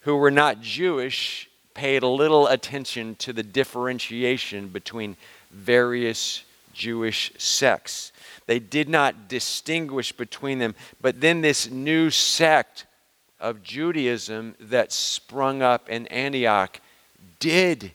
who 0.00 0.16
were 0.16 0.30
not 0.30 0.60
Jewish 0.60 1.48
paid 1.74 2.02
little 2.02 2.48
attention 2.48 3.14
to 3.16 3.32
the 3.32 3.42
differentiation 3.42 4.68
between 4.68 5.16
various 5.50 6.42
Jewish 6.72 7.32
sects. 7.38 8.12
They 8.46 8.58
did 8.58 8.88
not 8.88 9.28
distinguish 9.28 10.12
between 10.12 10.58
them. 10.58 10.74
But 11.00 11.20
then 11.20 11.40
this 11.40 11.70
new 11.70 12.10
sect 12.10 12.86
of 13.38 13.62
Judaism 13.62 14.54
that 14.58 14.92
sprung 14.92 15.62
up 15.62 15.88
in 15.88 16.06
Antioch 16.08 16.80
did 17.38 17.92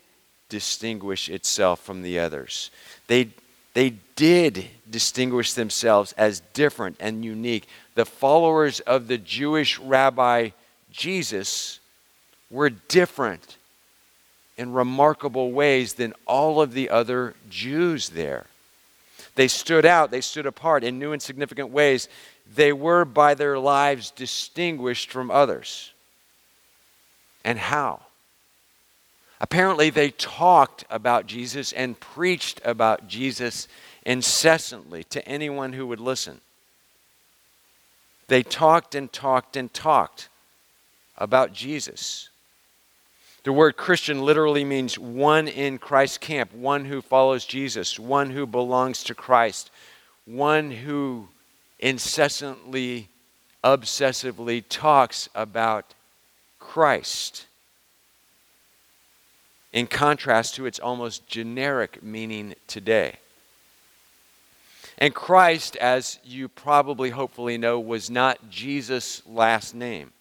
distinguish 0.47 1.29
itself 1.29 1.81
from 1.81 2.03
the 2.03 2.19
others. 2.19 2.71
They, 3.07 3.29
they 3.73 3.95
did 4.15 4.67
distinguish 4.89 5.53
themselves 5.53 6.13
as 6.13 6.41
different 6.53 6.97
and 6.99 7.25
unique. 7.25 7.67
The 7.95 8.05
followers 8.05 8.79
of 8.81 9.07
the 9.07 9.17
Jewish 9.17 9.79
rabbi 9.79 10.49
Jesus 10.91 11.79
were 12.51 12.69
different 12.69 13.57
in 14.57 14.73
remarkable 14.73 15.51
ways 15.51 15.93
than 15.93 16.13
all 16.27 16.61
of 16.61 16.73
the 16.73 16.89
other 16.89 17.33
Jews 17.49 18.09
there. 18.09 18.45
They 19.35 19.47
stood 19.47 19.85
out, 19.85 20.11
they 20.11 20.21
stood 20.21 20.45
apart 20.45 20.83
in 20.83 20.99
new 20.99 21.11
and 21.11 21.21
significant 21.21 21.69
ways 21.69 22.07
they 22.55 22.73
were 22.73 23.05
by 23.05 23.33
their 23.33 23.57
lives 23.57 24.11
distinguished 24.11 25.09
from 25.09 25.31
others. 25.31 25.91
And 27.43 27.57
how? 27.57 28.01
Apparently, 29.41 29.89
they 29.89 30.09
talked 30.09 30.85
about 30.89 31.25
Jesus 31.25 31.73
and 31.73 31.99
preached 31.99 32.61
about 32.63 33.07
Jesus 33.07 33.67
incessantly 34.05 35.03
to 35.05 35.27
anyone 35.27 35.73
who 35.73 35.87
would 35.87 35.99
listen. 35.99 36.39
They 38.27 38.43
talked 38.43 38.95
and 38.95 39.11
talked 39.11 39.57
and 39.57 39.73
talked 39.73 40.29
about 41.17 41.53
Jesus. 41.53 42.29
The 43.43 43.51
word 43.51 43.75
Christian 43.75 44.21
literally 44.21 44.63
means 44.63 44.97
one 44.97 45.49
in 45.49 45.77
Christ's 45.77 46.17
camp, 46.17 46.53
one 46.53 46.85
who 46.85 47.01
follows 47.01 47.45
Jesus, 47.45 47.99
one 47.99 48.29
who 48.29 48.47
belongs 48.47 49.03
to 49.03 49.15
Christ, 49.15 49.69
one 50.25 50.71
who 50.71 51.27
incessantly, 51.79 53.09
obsessively 53.63 54.63
talks 54.69 55.27
about 55.35 55.93
Christ, 56.59 57.45
in 59.73 59.87
contrast 59.87 60.55
to 60.55 60.65
its 60.67 60.79
almost 60.79 61.27
generic 61.27 62.01
meaning 62.03 62.53
today. 62.67 63.15
And 64.99 65.13
Christ, 65.13 65.75
as 65.77 66.19
you 66.23 66.47
probably 66.47 67.09
hopefully 67.09 67.57
know, 67.57 67.79
was 67.79 68.11
not 68.11 68.51
Jesus' 68.51 69.23
last 69.25 69.73
name, 69.73 70.13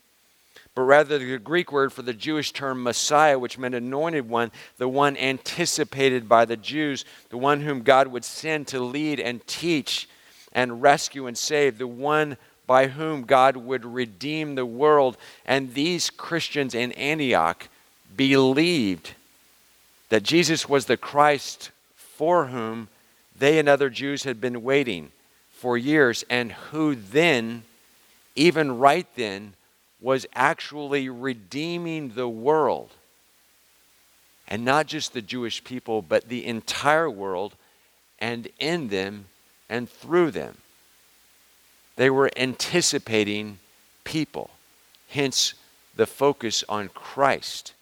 but 0.75 0.83
rather 0.83 1.19
the 1.19 1.39
Greek 1.39 1.71
word 1.71 1.93
for 1.93 2.01
the 2.01 2.15
Jewish 2.15 2.53
term 2.53 2.83
Messiah, 2.83 3.39
which 3.39 3.59
meant 3.59 3.75
anointed 3.75 4.29
one, 4.29 4.51
the 4.79 4.89
one 4.89 5.19
anticipated 5.19 6.27
by 6.27 6.47
the 6.47 6.57
Jews, 6.57 7.05
the 7.29 7.37
one 7.37 7.61
whom 7.61 7.83
God 7.83 8.09
would 8.09 8.25
send 8.25 8.67
to 8.69 8.81
lead 8.81 9.21
and 9.21 9.47
teach 9.47 10.09
and 10.55 10.81
rescue 10.81 11.27
and 11.27 11.37
save, 11.37 11.77
the 11.77 11.87
one 11.87 12.39
by 12.67 12.87
whom 12.87 13.23
God 13.25 13.59
would 13.59 13.85
redeem 13.85 14.55
the 14.55 14.65
world. 14.65 15.19
And 15.45 15.75
these 15.75 16.09
Christians 16.09 16.75
in 16.75 16.93
Antioch 16.93 17.69
believed 18.17 19.13
that 20.13 20.23
Jesus 20.23 20.69
was 20.69 20.85
the 20.85 20.99
Christ 20.99 21.71
for 21.95 22.49
whom 22.49 22.89
they 23.35 23.59
and 23.59 23.67
other 23.67 23.89
Jews 23.89 24.25
had 24.25 24.43
been 24.43 24.63
waiting 24.63 25.11
for 25.53 25.79
years, 25.79 26.23
and 26.29 26.53
who 26.53 26.95
then, 26.95 27.63
even 28.37 28.77
right 28.77 29.07
then, 29.17 29.55
was 30.03 30.27
actually 30.35 31.09
redeeming 31.09 32.11
the 32.11 32.29
world. 32.29 32.91
And 34.47 34.67
not 34.67 34.87
just 34.87 35.15
the 35.15 35.23
Jewish 35.23 35.65
people, 35.65 36.03
but 36.03 36.29
the 36.29 36.45
entire 36.45 37.09
world, 37.09 37.55
and 38.19 38.49
in 38.59 38.89
them 38.89 39.25
and 39.71 39.89
through 39.89 40.33
them. 40.33 40.59
They 41.97 42.11
were 42.11 42.31
anticipating 42.37 43.61
people, 44.05 44.51
hence 45.09 45.55
the 45.97 46.07
focus 46.07 46.65
on 46.69 46.91
Christ. 46.91 47.73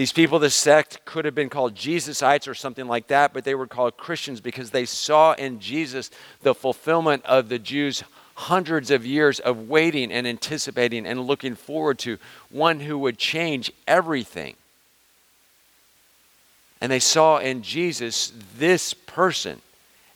These 0.00 0.12
people, 0.12 0.38
the 0.38 0.48
sect, 0.48 1.04
could 1.04 1.26
have 1.26 1.34
been 1.34 1.50
called 1.50 1.74
Jesusites 1.74 2.48
or 2.48 2.54
something 2.54 2.86
like 2.86 3.08
that, 3.08 3.34
but 3.34 3.44
they 3.44 3.54
were 3.54 3.66
called 3.66 3.98
Christians 3.98 4.40
because 4.40 4.70
they 4.70 4.86
saw 4.86 5.34
in 5.34 5.60
Jesus 5.60 6.10
the 6.40 6.54
fulfillment 6.54 7.22
of 7.26 7.50
the 7.50 7.58
Jews' 7.58 8.02
hundreds 8.34 8.90
of 8.90 9.04
years 9.04 9.40
of 9.40 9.68
waiting 9.68 10.10
and 10.10 10.26
anticipating 10.26 11.04
and 11.04 11.26
looking 11.26 11.54
forward 11.54 11.98
to 11.98 12.16
one 12.48 12.80
who 12.80 12.96
would 12.96 13.18
change 13.18 13.70
everything. 13.86 14.56
And 16.80 16.90
they 16.90 16.98
saw 16.98 17.36
in 17.36 17.60
Jesus 17.60 18.32
this 18.56 18.94
person 18.94 19.60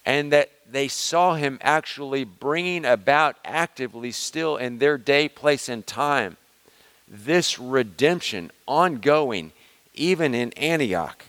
and 0.07 0.33
that 0.33 0.50
they 0.67 0.88
saw 0.88 1.35
him 1.35 1.59
actually 1.61 2.25
bringing 2.25 2.87
about 2.87 3.37
actively 3.45 4.12
still 4.12 4.57
in 4.57 4.79
their 4.79 4.97
day, 4.97 5.29
place, 5.29 5.69
and 5.69 5.87
time 5.87 6.38
this 7.07 7.59
redemption 7.59 8.50
ongoing, 8.67 9.53
even 9.95 10.35
in 10.35 10.53
Antioch. 10.53 11.25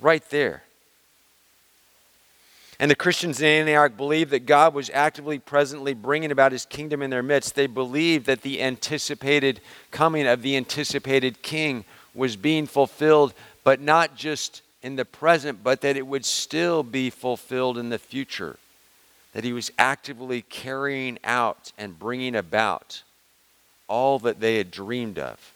Right 0.00 0.28
there. 0.30 0.62
And 2.82 2.90
the 2.90 2.96
Christians 2.96 3.40
in 3.40 3.46
Antioch 3.46 3.96
believed 3.96 4.32
that 4.32 4.44
God 4.44 4.74
was 4.74 4.90
actively, 4.92 5.38
presently 5.38 5.94
bringing 5.94 6.32
about 6.32 6.50
his 6.50 6.66
kingdom 6.66 7.00
in 7.00 7.10
their 7.10 7.22
midst. 7.22 7.54
They 7.54 7.68
believed 7.68 8.26
that 8.26 8.42
the 8.42 8.60
anticipated 8.60 9.60
coming 9.92 10.26
of 10.26 10.42
the 10.42 10.56
anticipated 10.56 11.42
king 11.42 11.84
was 12.12 12.34
being 12.34 12.66
fulfilled, 12.66 13.34
but 13.62 13.80
not 13.80 14.16
just 14.16 14.62
in 14.82 14.96
the 14.96 15.04
present, 15.04 15.62
but 15.62 15.80
that 15.82 15.96
it 15.96 16.06
would 16.06 16.24
still 16.24 16.82
be 16.82 17.08
fulfilled 17.08 17.78
in 17.78 17.88
the 17.88 18.00
future. 18.00 18.56
That 19.32 19.44
he 19.44 19.52
was 19.52 19.70
actively 19.78 20.42
carrying 20.42 21.18
out 21.22 21.70
and 21.78 21.98
bringing 21.98 22.34
about 22.34 23.02
all 23.86 24.18
that 24.20 24.40
they 24.40 24.56
had 24.56 24.70
dreamed 24.70 25.20
of. 25.20 25.52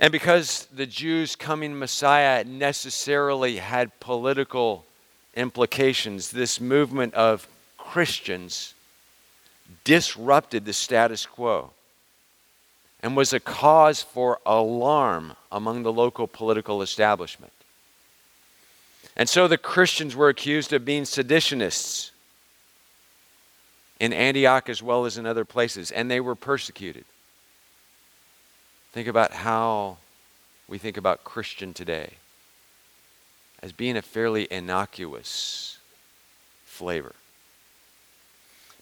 And 0.00 0.12
because 0.12 0.66
the 0.72 0.86
Jews' 0.86 1.36
coming 1.36 1.78
Messiah 1.78 2.44
necessarily 2.44 3.56
had 3.56 3.98
political 4.00 4.84
implications, 5.34 6.30
this 6.30 6.60
movement 6.60 7.14
of 7.14 7.48
Christians 7.76 8.74
disrupted 9.84 10.64
the 10.64 10.72
status 10.72 11.26
quo 11.26 11.70
and 13.00 13.16
was 13.16 13.32
a 13.32 13.40
cause 13.40 14.02
for 14.02 14.40
alarm 14.44 15.34
among 15.50 15.82
the 15.82 15.92
local 15.92 16.26
political 16.26 16.82
establishment. 16.82 17.52
And 19.16 19.28
so 19.28 19.48
the 19.48 19.58
Christians 19.58 20.14
were 20.14 20.28
accused 20.28 20.72
of 20.72 20.84
being 20.84 21.04
seditionists 21.04 22.10
in 23.98 24.12
Antioch 24.12 24.68
as 24.68 24.82
well 24.82 25.06
as 25.06 25.18
in 25.18 25.26
other 25.26 25.44
places, 25.44 25.90
and 25.90 26.10
they 26.10 26.20
were 26.20 26.36
persecuted. 26.36 27.04
Think 28.98 29.06
about 29.06 29.32
how 29.32 29.98
we 30.66 30.76
think 30.76 30.96
about 30.96 31.22
Christian 31.22 31.72
today 31.72 32.14
as 33.62 33.70
being 33.70 33.96
a 33.96 34.02
fairly 34.02 34.48
innocuous 34.50 35.78
flavor. 36.64 37.14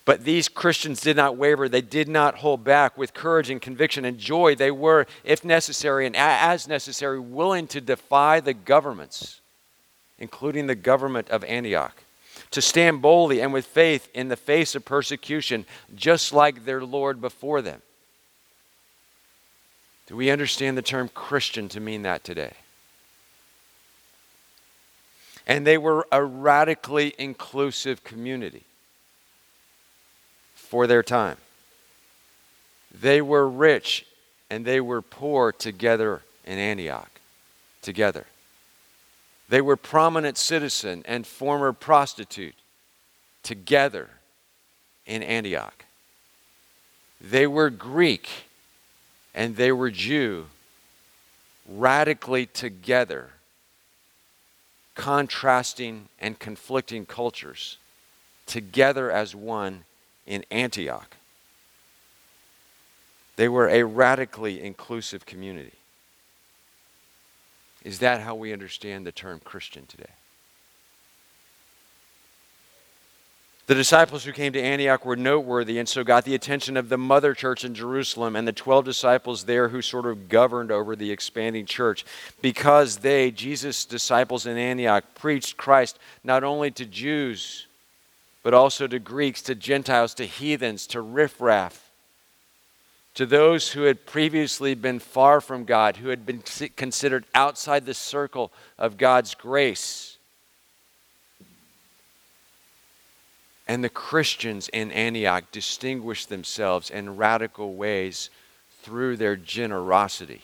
But 0.07 0.25
these 0.25 0.49
Christians 0.49 1.03
did 1.03 1.17
not 1.17 1.37
waver. 1.37 1.69
They 1.69 1.83
did 1.83 2.09
not 2.09 2.37
hold 2.37 2.65
back. 2.65 2.97
With 2.97 3.13
courage 3.13 3.51
and 3.51 3.61
conviction 3.61 4.07
and 4.07 4.17
joy, 4.17 4.55
they 4.55 4.71
were, 4.71 5.07
if 5.23 5.45
necessary 5.45 6.07
and 6.07 6.17
as 6.17 6.67
necessary, 6.67 7.21
willing 7.21 7.67
to 7.67 7.83
defy 7.83 8.41
the 8.41 8.55
governments, 8.55 9.43
including 10.19 10.67
the 10.67 10.75
government 10.75 11.29
of 11.29 11.45
Antioch, 11.45 12.05
to 12.53 12.63
stand 12.63 13.03
boldly 13.03 13.43
and 13.43 13.53
with 13.53 13.67
faith 13.67 14.09
in 14.15 14.29
the 14.29 14.37
face 14.37 14.75
of 14.75 14.87
persecution, 14.87 15.67
just 15.95 16.33
like 16.33 16.65
their 16.65 16.83
Lord 16.83 17.21
before 17.21 17.61
them. 17.61 17.83
Do 20.07 20.17
we 20.17 20.31
understand 20.31 20.79
the 20.79 20.83
term 20.83 21.09
Christian 21.09 21.69
to 21.71 21.81
mean 21.81 22.03
that 22.03 22.23
today? 22.25 22.53
And 25.47 25.67
they 25.67 25.79
were 25.79 26.07
a 26.11 26.25
radically 26.25 27.15
inclusive 27.19 28.05
community. 28.05 28.65
for 30.67 30.87
their 30.87 31.03
time. 31.03 31.37
They 32.93 33.23
were 33.23 33.49
rich 33.49 34.05
and 34.51 34.65
they 34.65 34.81
were 34.81 35.01
poor 35.01 35.53
together 35.53 36.23
in 36.45 36.59
Antioch. 36.59 37.11
Together. 37.83 38.27
They 39.49 39.61
were 39.61 39.77
prominent 39.77 40.39
citizen 40.39 41.05
and 41.07 41.25
former 41.27 41.73
prostitute 41.73 42.57
together 43.45 44.11
in 45.07 45.23
Antioch. 45.23 45.85
They 47.21 47.47
were 47.47 47.71
Greek 47.71 48.29
and 49.37 49.55
they 49.55 49.71
were 49.71 49.91
Jew 49.91 50.47
radically 51.69 52.47
together, 52.47 53.31
contrasting 54.95 56.09
and 56.19 56.39
conflicting 56.39 57.05
cultures 57.05 57.77
together 58.47 59.11
as 59.11 59.37
one 59.37 59.85
in 60.27 60.45
Antioch. 60.51 61.17
They 63.37 63.49
were 63.49 63.69
a 63.69 63.83
radically 63.83 64.63
inclusive 64.63 65.27
community. 65.27 65.75
Is 67.85 67.99
that 67.99 68.23
how 68.23 68.35
we 68.35 68.55
understand 68.55 69.07
the 69.07 69.13
term 69.13 69.41
Christian 69.45 69.85
today? 69.87 70.15
The 73.67 73.75
disciples 73.75 74.23
who 74.23 74.33
came 74.33 74.53
to 74.53 74.63
Antioch 74.63 75.05
were 75.05 75.17
noteworthy 75.17 75.79
and 75.79 75.89
so 75.89 76.05
got 76.05 76.25
the 76.25 76.37
attention 76.37 76.77
of 76.77 76.89
the 76.89 76.97
mother 76.97 77.35
church 77.35 77.65
in 77.65 77.75
Jerusalem 77.75 78.37
and 78.37 78.47
the 78.47 78.53
12 78.53 78.85
disciples 78.85 79.43
there 79.43 79.69
who 79.69 79.83
sort 79.83 80.07
of 80.07 80.29
governed 80.29 80.71
over 80.71 80.95
the 80.95 81.11
expanding 81.11 81.67
church 81.67 82.05
because 82.41 82.99
they, 82.99 83.33
Jesus' 83.33 83.85
disciples 83.85 84.47
in 84.47 84.57
Antioch, 84.57 85.05
preached 85.17 85.57
Christ 85.57 85.99
not 86.23 86.45
only 86.45 86.71
to 86.71 86.87
Jews, 86.87 87.67
but 88.45 88.55
also 88.55 88.87
to 88.87 89.01
Greeks, 89.01 89.43
to 89.43 89.57
Gentiles, 89.57 90.15
to 90.15 90.27
heathens, 90.27 90.87
to 90.89 91.01
riffraff, 91.01 91.91
to 93.15 93.27
those 93.27 93.73
who 93.73 93.83
had 93.83 94.07
previously 94.07 94.77
been 94.77 95.01
far 95.01 95.41
from 95.41 95.65
God, 95.65 95.97
who 95.97 96.11
had 96.11 96.25
been 96.25 96.45
considered 96.77 97.25
outside 97.35 97.85
the 97.85 97.95
circle 97.95 98.53
of 98.79 98.97
God's 98.97 99.35
grace. 99.35 100.16
And 103.69 103.83
the 103.83 103.89
Christians 103.89 104.69
in 104.69 104.93
Antioch 104.93 105.45
distinguished 105.51 106.29
themselves 106.29 106.91
in 106.91 107.17
radical 107.17 107.75
ways 107.75 108.31
through 108.83 109.17
their 109.17 109.37
generosity. 109.37 110.43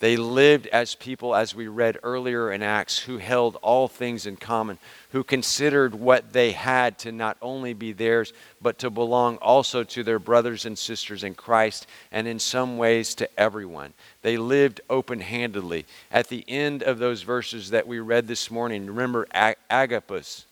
They 0.00 0.16
lived 0.16 0.66
as 0.66 0.96
people, 0.96 1.32
as 1.32 1.54
we 1.54 1.68
read 1.68 1.96
earlier 2.02 2.50
in 2.50 2.60
Acts, 2.60 2.98
who 2.98 3.18
held 3.18 3.56
all 3.62 3.86
things 3.86 4.26
in 4.26 4.36
common, 4.36 4.78
who 5.10 5.22
considered 5.22 5.94
what 5.94 6.32
they 6.32 6.50
had 6.50 6.98
to 6.98 7.12
not 7.12 7.36
only 7.40 7.72
be 7.72 7.92
theirs, 7.92 8.32
but 8.60 8.80
to 8.80 8.90
belong 8.90 9.36
also 9.36 9.84
to 9.84 10.02
their 10.02 10.18
brothers 10.18 10.66
and 10.66 10.76
sisters 10.76 11.22
in 11.22 11.36
Christ, 11.36 11.86
and 12.10 12.26
in 12.26 12.40
some 12.40 12.78
ways 12.78 13.14
to 13.14 13.30
everyone. 13.38 13.92
They 14.22 14.38
lived 14.38 14.80
open 14.90 15.20
handedly. 15.20 15.86
At 16.10 16.26
the 16.26 16.44
end 16.48 16.82
of 16.82 16.98
those 16.98 17.22
verses 17.22 17.70
that 17.70 17.86
we 17.86 18.00
read 18.00 18.26
this 18.26 18.50
morning, 18.50 18.86
remember 18.86 19.28
Agabus 19.70 20.46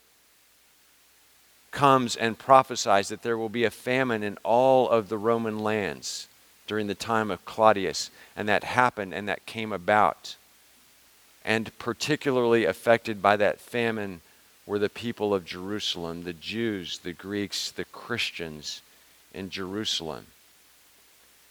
comes 1.71 2.17
and 2.17 2.39
prophesies 2.39 3.09
that 3.09 3.23
there 3.23 3.39
will 3.39 3.49
be 3.49 3.65
a 3.65 3.71
famine 3.71 4.23
in 4.23 4.39
all 4.43 4.89
of 4.89 5.09
the 5.09 5.19
Roman 5.19 5.59
lands 5.59 6.29
during 6.67 6.87
the 6.87 6.95
time 6.95 7.31
of 7.31 7.45
Claudius. 7.45 8.11
And 8.37 8.49
that 8.49 8.65
happened 8.65 9.15
and 9.15 9.29
that 9.29 9.47
came 9.47 9.73
about. 9.73 10.37
And 11.45 11.77
particularly 11.79 12.65
affected 12.65 13.23
by 13.23 13.37
that 13.37 13.61
famine 13.61 14.21
were 14.67 14.79
the 14.79 14.89
people 14.89 15.35
of 15.35 15.45
Jerusalem, 15.45 16.25
the 16.25 16.33
Jews, 16.33 16.99
the 16.99 17.13
Greeks, 17.13 17.71
the 17.71 17.85
Christians 17.87 18.83
in 19.33 19.51
Jerusalem. 19.51 20.27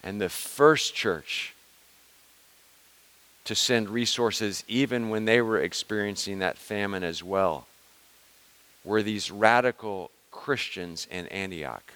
And 0.03 0.21
the 0.21 0.29
first 0.29 0.95
church 0.95 1.53
to 3.45 3.55
send 3.55 3.89
resources, 3.89 4.63
even 4.67 5.09
when 5.09 5.25
they 5.25 5.41
were 5.41 5.59
experiencing 5.59 6.39
that 6.39 6.57
famine 6.57 7.03
as 7.03 7.23
well, 7.23 7.65
were 8.83 9.03
these 9.03 9.31
radical 9.31 10.11
Christians 10.31 11.07
in 11.11 11.27
Antioch 11.27 11.93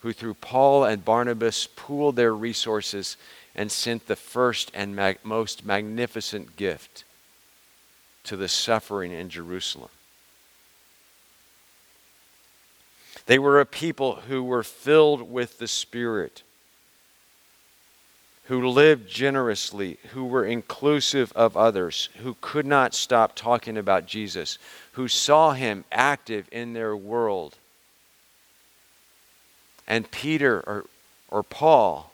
who, 0.00 0.12
through 0.12 0.34
Paul 0.34 0.84
and 0.84 1.02
Barnabas, 1.02 1.66
pooled 1.76 2.16
their 2.16 2.34
resources 2.34 3.16
and 3.54 3.72
sent 3.72 4.06
the 4.06 4.16
first 4.16 4.70
and 4.74 4.94
mag- 4.94 5.18
most 5.22 5.64
magnificent 5.64 6.56
gift 6.56 7.04
to 8.24 8.36
the 8.36 8.48
suffering 8.48 9.12
in 9.12 9.30
Jerusalem. 9.30 9.88
They 13.24 13.38
were 13.38 13.60
a 13.60 13.66
people 13.66 14.16
who 14.28 14.42
were 14.42 14.62
filled 14.62 15.30
with 15.30 15.58
the 15.58 15.68
Spirit 15.68 16.42
who 18.44 18.68
lived 18.68 19.08
generously, 19.08 19.96
who 20.12 20.26
were 20.26 20.44
inclusive 20.44 21.32
of 21.32 21.56
others, 21.56 22.10
who 22.18 22.36
could 22.42 22.66
not 22.66 22.94
stop 22.94 23.34
talking 23.34 23.78
about 23.78 24.06
Jesus, 24.06 24.58
who 24.94 25.08
saw 25.08 25.52
him 25.52 25.84
active 25.90 26.48
in 26.52 26.72
their 26.72 26.96
world. 26.96 27.56
And 29.86 30.10
Peter 30.10 30.60
or, 30.60 30.84
or 31.28 31.42
Paul 31.42 32.12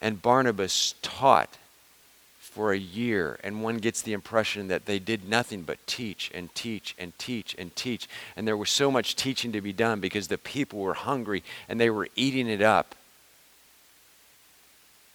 and 0.00 0.20
Barnabas 0.20 0.94
taught 1.02 1.56
for 2.38 2.72
a 2.72 2.78
year, 2.78 3.38
and 3.44 3.62
one 3.62 3.78
gets 3.78 4.02
the 4.02 4.12
impression 4.12 4.66
that 4.68 4.86
they 4.86 4.98
did 4.98 5.28
nothing 5.28 5.62
but 5.62 5.78
teach 5.86 6.32
and 6.34 6.52
teach 6.52 6.96
and 6.98 7.16
teach 7.16 7.54
and 7.56 7.74
teach. 7.76 8.08
And 8.36 8.46
there 8.46 8.56
was 8.56 8.70
so 8.70 8.90
much 8.90 9.14
teaching 9.14 9.52
to 9.52 9.60
be 9.60 9.72
done 9.72 10.00
because 10.00 10.26
the 10.26 10.36
people 10.36 10.80
were 10.80 10.94
hungry 10.94 11.44
and 11.68 11.80
they 11.80 11.90
were 11.90 12.08
eating 12.16 12.48
it 12.48 12.60
up 12.60 12.96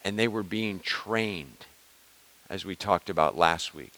and 0.05 0.17
they 0.17 0.29
were 0.29 0.43
being 0.43 0.79
trained, 0.79 1.65
as 2.49 2.63
we 2.63 2.75
talked 2.75 3.09
about 3.09 3.37
last 3.37 3.75
week. 3.75 3.91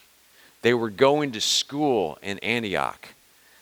They 0.67 0.73
were 0.73 0.89
going 0.89 1.32
to 1.32 1.39
school 1.39 2.17
in 2.21 2.39
Antioch. 2.39 3.08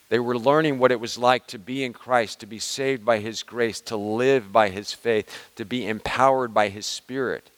They 0.09 0.17
were 0.17 0.39
learning 0.39 0.79
what 0.79 0.91
it 0.91 0.99
was 0.99 1.19
like 1.19 1.45
to 1.49 1.59
be 1.59 1.83
in 1.83 1.93
Christ, 1.93 2.39
to 2.39 2.47
be 2.47 2.57
saved 2.57 3.05
by 3.05 3.19
His 3.19 3.43
grace, 3.43 3.79
to 3.81 3.95
live 3.95 4.51
by 4.51 4.69
His 4.69 4.91
faith, 4.91 5.51
to 5.55 5.65
be 5.65 5.85
empowered 5.85 6.51
by 6.51 6.69
His 6.69 6.87
Spirit. 6.87 7.51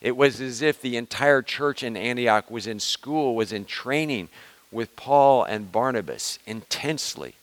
It 0.00 0.16
was 0.16 0.40
as 0.40 0.62
if 0.62 0.80
the 0.80 0.96
entire 0.96 1.42
church 1.42 1.82
in 1.82 1.96
Antioch 1.96 2.52
was 2.52 2.68
in 2.68 2.78
school, 2.78 3.34
was 3.34 3.52
in 3.52 3.64
training 3.64 4.28
with 4.70 4.94
Paul 4.94 5.42
and 5.42 5.72
Barnabas 5.72 6.38
intensely 6.46 7.34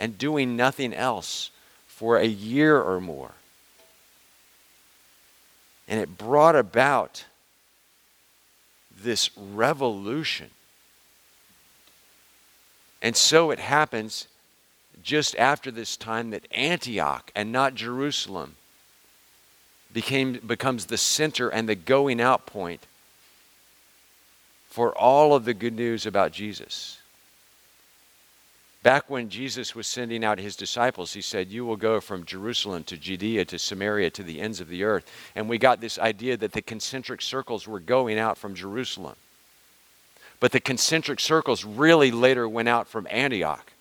and 0.00 0.18
doing 0.18 0.56
nothing 0.56 0.92
else 0.92 1.52
for 1.86 2.16
a 2.16 2.26
year 2.26 2.76
or 2.76 3.00
more. 3.00 3.34
And 5.86 6.00
it 6.00 6.18
brought 6.18 6.56
about 6.56 7.24
this 9.00 9.30
revolution. 9.36 10.50
And 13.02 13.16
so 13.16 13.50
it 13.50 13.58
happens 13.58 14.28
just 15.02 15.36
after 15.36 15.70
this 15.70 15.96
time 15.96 16.30
that 16.30 16.46
Antioch 16.50 17.30
and 17.34 17.52
not 17.52 17.74
Jerusalem 17.74 18.56
became, 19.92 20.34
becomes 20.34 20.86
the 20.86 20.98
center 20.98 21.48
and 21.48 21.68
the 21.68 21.74
going 21.74 22.20
out 22.20 22.46
point 22.46 22.86
for 24.68 24.92
all 24.96 25.34
of 25.34 25.44
the 25.44 25.54
good 25.54 25.74
news 25.74 26.06
about 26.06 26.32
Jesus. 26.32 26.98
Back 28.82 29.10
when 29.10 29.30
Jesus 29.30 29.74
was 29.74 29.86
sending 29.86 30.24
out 30.24 30.38
his 30.38 30.54
disciples, 30.54 31.12
he 31.12 31.20
said, 31.20 31.48
You 31.48 31.64
will 31.64 31.76
go 31.76 32.00
from 32.00 32.24
Jerusalem 32.24 32.84
to 32.84 32.96
Judea 32.96 33.44
to 33.46 33.58
Samaria 33.58 34.10
to 34.10 34.22
the 34.22 34.40
ends 34.40 34.60
of 34.60 34.68
the 34.68 34.84
earth. 34.84 35.10
And 35.34 35.48
we 35.48 35.58
got 35.58 35.80
this 35.80 35.98
idea 35.98 36.36
that 36.36 36.52
the 36.52 36.62
concentric 36.62 37.20
circles 37.20 37.66
were 37.66 37.80
going 37.80 38.18
out 38.18 38.38
from 38.38 38.54
Jerusalem. 38.54 39.16
But 40.40 40.52
the 40.52 40.60
concentric 40.60 41.20
circles 41.20 41.64
really 41.64 42.10
later 42.10 42.48
went 42.48 42.68
out 42.68 42.88
from 42.88 43.06
Antioch. 43.10 43.72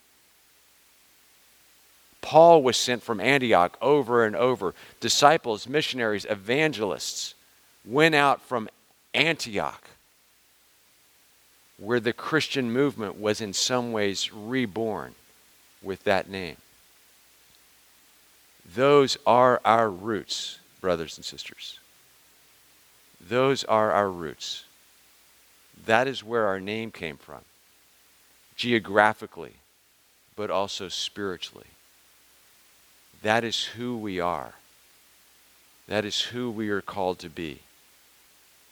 Paul 2.22 2.64
was 2.64 2.78
sent 2.78 3.04
from 3.04 3.20
Antioch 3.20 3.78
over 3.82 4.26
and 4.26 4.36
over. 4.36 4.74
Disciples, 5.00 5.68
missionaries, 5.68 6.26
evangelists 6.30 7.36
went 7.86 8.16
out 8.16 8.42
from 8.42 8.70
Antioch 9.14 9.90
where 11.78 12.00
the 12.00 12.14
Christian 12.14 12.72
movement 12.72 13.20
was 13.20 13.42
in 13.42 13.54
some 13.54 13.92
ways 13.92 14.32
reborn 14.34 15.14
with 15.82 16.04
that 16.04 16.30
name. 16.30 16.58
Those 18.74 19.18
are 19.26 19.62
our 19.66 19.90
roots, 19.90 20.60
brothers 20.82 21.18
and 21.18 21.26
sisters. 21.26 21.80
Those 23.22 23.64
are 23.66 23.92
our 23.92 24.10
roots. 24.10 24.66
That 25.86 26.08
is 26.08 26.24
where 26.24 26.48
our 26.48 26.60
name 26.60 26.92
came 26.92 27.18
from, 27.18 27.42
geographically, 28.56 29.54
but 30.36 30.50
also 30.50 30.90
spiritually. 30.90 31.68
That 33.22 33.44
is 33.44 33.64
who 33.64 33.98
we 33.98 34.20
are. 34.20 34.54
That 35.88 36.06
is 36.06 36.22
who 36.22 36.50
we 36.50 36.70
are 36.70 36.82
called 36.82 37.20
to 37.20 37.30
be. 37.30 37.62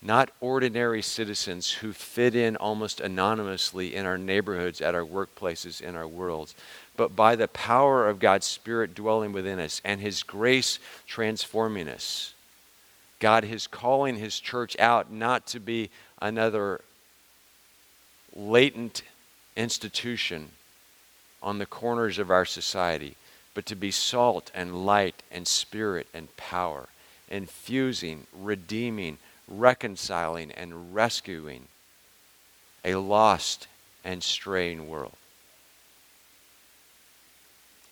not 0.04 0.30
ordinary 0.42 1.02
citizens 1.02 1.72
who 1.72 1.94
fit 1.94 2.36
in 2.36 2.58
almost 2.58 3.00
anonymously 3.00 3.96
in 3.96 4.06
our 4.06 4.18
neighborhoods, 4.18 4.82
at 4.82 4.94
our 4.94 5.06
workplaces, 5.06 5.82
in 5.82 5.96
our 5.96 6.08
worlds, 6.08 6.56
but 6.98 7.16
by 7.16 7.36
the 7.36 7.48
power 7.48 8.08
of 8.08 8.20
God's 8.20 8.46
Spirit 8.46 8.94
dwelling 8.94 9.32
within 9.32 9.60
us 9.60 9.82
and 9.86 10.02
His 10.02 10.22
grace 10.22 10.78
transforming 11.08 11.88
us. 11.88 12.34
God 13.20 13.46
is 13.46 13.66
calling 13.66 14.18
His 14.18 14.40
church 14.40 14.78
out 14.78 15.10
not 15.12 15.48
to 15.48 15.60
be 15.60 15.90
another 16.22 16.82
latent 18.36 19.04
institution 19.56 20.50
on 21.42 21.58
the 21.58 21.66
corners 21.66 22.18
of 22.18 22.32
our 22.32 22.46
society, 22.46 23.16
but 23.54 23.66
to 23.66 23.76
be 23.76 23.92
salt 23.92 24.50
and 24.54 24.86
light 24.86 25.22
and 25.32 25.48
spirit 25.48 26.08
and 26.14 26.36
power, 26.38 26.88
infusing, 27.30 28.26
redeeming, 28.34 29.18
reconciling, 29.48 30.52
and 30.52 30.96
rescuing 30.96 31.68
a 32.84 32.96
lost 32.96 33.68
and 34.04 34.24
straying 34.24 34.90
world. 34.90 35.14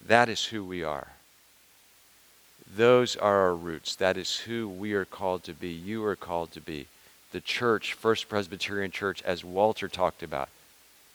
That 0.06 0.30
is 0.30 0.46
who 0.46 0.64
we 0.64 0.84
are. 0.84 1.14
Those 2.76 3.16
are 3.16 3.42
our 3.42 3.56
roots. 3.56 3.96
That 3.96 4.18
is 4.18 4.38
who 4.38 4.68
we 4.68 4.94
are 4.94 5.06
called 5.06 5.44
to 5.44 5.54
be. 5.54 5.70
You 5.70 6.04
are 6.06 6.16
called 6.16 6.52
to 6.54 6.62
be. 6.62 6.88
The 7.32 7.42
church, 7.42 7.94
First 7.94 8.28
Presbyterian 8.28 8.92
Church, 8.92 9.22
as 9.24 9.44
Walter 9.44 9.88
talked 9.88 10.22
about, 10.22 10.50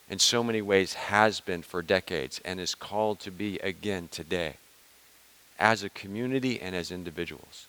in 0.09 0.19
so 0.19 0.43
many 0.43 0.61
ways 0.61 0.93
has 0.93 1.39
been 1.39 1.61
for 1.61 1.81
decades 1.81 2.41
and 2.43 2.59
is 2.59 2.73
called 2.73 3.19
to 3.19 3.31
be 3.31 3.57
again 3.59 4.07
today 4.09 4.55
as 5.59 5.83
a 5.83 5.89
community 5.89 6.59
and 6.61 6.75
as 6.75 6.91
individuals. 6.91 7.67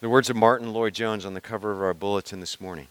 The 0.00 0.08
words 0.08 0.30
of 0.30 0.36
Martyn 0.36 0.72
Lloyd-Jones 0.72 1.24
on 1.24 1.34
the 1.34 1.40
cover 1.40 1.72
of 1.72 1.82
our 1.82 1.94
bulletin 1.94 2.40
this 2.40 2.60
morning. 2.60 2.86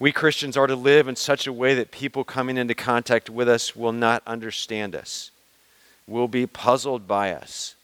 We 0.00 0.12
Christians 0.12 0.56
are 0.56 0.66
to 0.66 0.74
live 0.74 1.08
in 1.08 1.16
such 1.16 1.46
a 1.46 1.52
way 1.52 1.74
that 1.74 1.90
people 1.90 2.24
coming 2.24 2.56
into 2.56 2.74
contact 2.74 3.30
with 3.30 3.48
us 3.48 3.76
will 3.76 3.92
not 3.92 4.22
understand 4.26 4.96
us, 4.96 5.30
will 6.06 6.26
be 6.26 6.46
puzzled 6.46 7.06
by 7.06 7.32
us, 7.32 7.76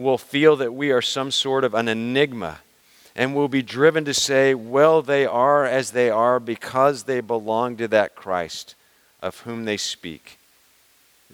will 0.00 0.18
feel 0.18 0.56
that 0.56 0.74
we 0.74 0.90
are 0.90 1.02
some 1.02 1.30
sort 1.30 1.64
of 1.64 1.74
an 1.74 1.88
enigma, 1.88 2.60
and 3.14 3.34
will 3.34 3.48
be 3.48 3.62
driven 3.62 4.04
to 4.04 4.14
say, 4.14 4.54
Well, 4.54 5.02
they 5.02 5.26
are 5.26 5.64
as 5.64 5.90
they 5.90 6.10
are 6.10 6.40
because 6.40 7.04
they 7.04 7.20
belong 7.20 7.76
to 7.76 7.88
that 7.88 8.14
Christ 8.14 8.74
of 9.22 9.40
whom 9.40 9.64
they 9.64 9.76
speak. 9.76 10.38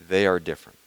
They 0.08 0.26
are 0.26 0.38
different. 0.38 0.78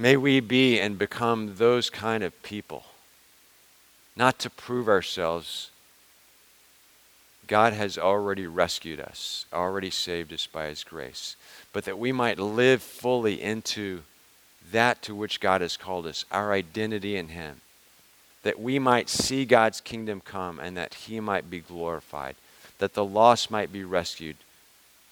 May 0.00 0.16
we 0.16 0.40
be 0.40 0.80
and 0.80 0.98
become 0.98 1.56
those 1.56 1.90
kind 1.90 2.22
of 2.22 2.42
people, 2.42 2.84
not 4.16 4.38
to 4.38 4.48
prove 4.48 4.88
ourselves. 4.88 5.70
God 7.46 7.74
has 7.74 7.98
already 7.98 8.46
rescued 8.46 8.98
us, 8.98 9.44
already 9.52 9.90
saved 9.90 10.32
us 10.32 10.46
by 10.46 10.68
His 10.68 10.84
grace, 10.84 11.36
but 11.72 11.84
that 11.84 11.98
we 11.98 12.12
might 12.12 12.38
live 12.38 12.82
fully 12.82 13.40
into 13.40 14.02
that 14.72 15.02
to 15.02 15.14
which 15.14 15.40
God 15.40 15.60
has 15.60 15.76
called 15.76 16.06
us, 16.06 16.24
our 16.30 16.52
identity 16.52 17.16
in 17.16 17.28
Him, 17.28 17.60
that 18.42 18.60
we 18.60 18.78
might 18.78 19.08
see 19.08 19.44
God's 19.44 19.80
kingdom 19.80 20.20
come 20.20 20.58
and 20.58 20.76
that 20.76 20.94
He 20.94 21.20
might 21.20 21.50
be 21.50 21.60
glorified, 21.60 22.36
that 22.78 22.94
the 22.94 23.04
lost 23.04 23.50
might 23.50 23.72
be 23.72 23.84
rescued, 23.84 24.36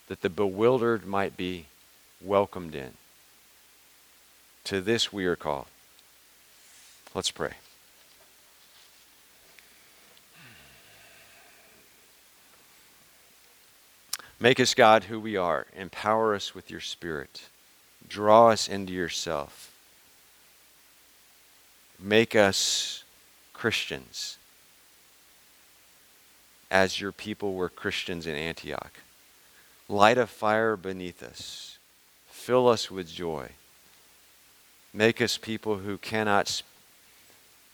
that 0.09 0.23
the 0.23 0.31
bewildered 0.31 1.07
might 1.07 1.37
be 1.37 1.67
welcomed 2.21 2.75
in. 2.75 2.93
To 4.65 4.81
this 4.81 5.13
we 5.13 5.27
are 5.27 5.37
called. 5.37 5.67
Let's 7.15 7.31
pray. 7.31 7.53
Make 14.41 14.61
us, 14.61 14.75
God, 14.75 15.05
who 15.05 15.19
we 15.19 15.37
are. 15.37 15.67
Empower 15.77 16.35
us 16.35 16.55
with 16.55 16.71
your 16.71 16.81
Spirit. 16.81 17.43
Draw 18.09 18.51
us 18.51 18.69
into 18.69 18.93
yourself. 18.93 19.73
Make 21.99 22.37
us 22.37 23.03
Christians 23.53 24.39
as 26.71 27.01
your 27.01 27.11
people 27.11 27.55
were 27.55 27.69
Christians 27.69 28.27
in 28.27 28.37
Antioch. 28.37 28.93
Light 29.89 30.19
a 30.19 30.27
fire 30.27 30.77
beneath 30.77 31.23
us. 31.23 31.79
Fill 32.29 32.69
us 32.69 32.91
with 32.91 33.11
joy. 33.11 33.49
Make 34.93 35.21
us 35.21 35.37
people 35.37 35.79
who 35.79 35.99
cannot, 35.99 36.63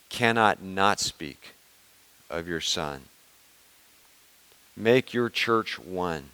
cannot 0.08 0.62
not 0.62 1.00
speak 1.00 1.54
of 2.30 2.48
your 2.48 2.60
Son. 2.60 3.02
Make 4.76 5.12
your 5.12 5.28
church 5.28 5.78
one. 5.78 6.30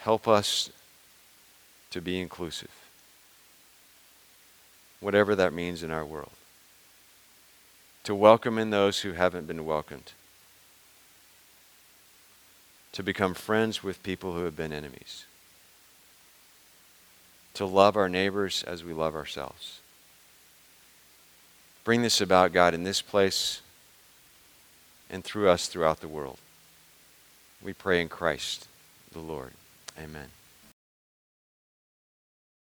Help 0.00 0.28
us 0.28 0.70
to 1.90 2.00
be 2.00 2.20
inclusive, 2.20 2.70
whatever 5.00 5.34
that 5.34 5.52
means 5.52 5.82
in 5.82 5.90
our 5.90 6.04
world. 6.04 6.30
To 8.04 8.14
welcome 8.14 8.58
in 8.58 8.70
those 8.70 9.00
who 9.00 9.12
haven't 9.12 9.46
been 9.46 9.64
welcomed. 9.64 10.12
To 12.92 13.02
become 13.02 13.34
friends 13.34 13.82
with 13.82 14.02
people 14.02 14.32
who 14.32 14.44
have 14.44 14.56
been 14.56 14.72
enemies 14.72 15.26
to 17.54 17.66
love 17.66 17.96
our 17.96 18.08
neighbors 18.08 18.64
as 18.66 18.84
we 18.84 18.92
love 18.92 19.14
ourselves. 19.14 19.80
Bring 21.84 22.02
this 22.02 22.20
about, 22.20 22.52
God, 22.52 22.74
in 22.74 22.84
this 22.84 23.02
place 23.02 23.60
and 25.10 25.24
through 25.24 25.48
us 25.48 25.66
throughout 25.66 26.00
the 26.00 26.08
world. 26.08 26.38
We 27.62 27.72
pray 27.72 28.00
in 28.00 28.08
Christ 28.08 28.66
the 29.12 29.18
Lord. 29.18 29.52
Amen. 29.98 30.39